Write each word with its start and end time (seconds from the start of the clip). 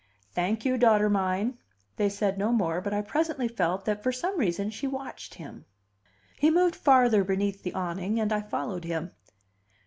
"Thank 0.33 0.65
you, 0.65 0.79
daughter 0.79 1.11
mine." 1.11 1.59
They 1.97 2.09
said 2.09 2.39
no 2.39 2.51
more; 2.51 2.81
but 2.81 2.91
I 2.91 3.03
presently 3.03 3.47
felt 3.47 3.85
that 3.85 4.01
for 4.01 4.11
some 4.11 4.35
reason 4.39 4.71
she 4.71 4.87
watched 4.87 5.35
him. 5.35 5.65
He 6.39 6.49
moved 6.49 6.75
farther 6.75 7.23
beneath 7.23 7.61
the 7.61 7.75
awning, 7.75 8.19
and 8.19 8.33
I 8.33 8.41
followed 8.41 8.83
him. 8.83 9.11